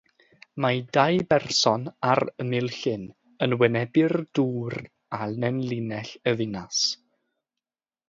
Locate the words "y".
6.33-6.39